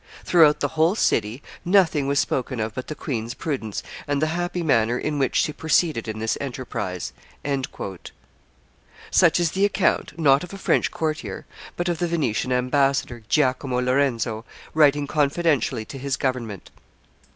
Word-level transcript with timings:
Throughout 0.25 0.61
the 0.61 0.69
whole 0.69 0.95
city 0.95 1.43
nothing 1.63 2.07
was 2.07 2.17
spoken 2.17 2.59
of 2.59 2.73
but 2.73 2.87
the 2.87 2.95
queen's 2.95 3.35
prudence 3.35 3.83
and 4.07 4.19
the 4.19 4.25
happy 4.33 4.63
manner 4.63 4.97
in 4.97 5.19
which 5.19 5.35
she 5.35 5.53
proceeded 5.53 6.07
in 6.07 6.17
this 6.17 6.39
enterprise." 6.41 7.13
Such 9.11 9.39
is 9.39 9.51
the 9.51 9.63
account, 9.63 10.17
not 10.17 10.43
of 10.43 10.53
a 10.55 10.57
French 10.57 10.89
courtier, 10.89 11.45
but 11.77 11.87
of 11.87 11.99
the 11.99 12.07
Venetian 12.07 12.51
ambassador, 12.51 13.21
Giacomo 13.29 13.79
Lorenzo, 13.79 14.43
writing 14.73 15.05
confidentially 15.05 15.85
to 15.85 15.99
his 15.99 16.17
government. 16.17 16.71